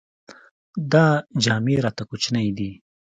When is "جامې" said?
1.43-1.75